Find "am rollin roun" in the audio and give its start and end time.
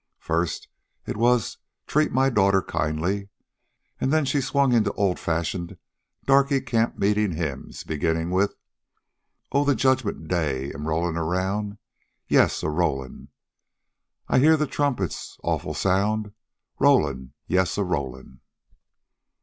10.73-11.27